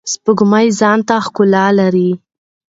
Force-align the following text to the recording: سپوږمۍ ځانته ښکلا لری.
سپوږمۍ 0.11 0.67
ځانته 0.79 1.15
ښکلا 1.25 1.65
لری. 1.79 2.09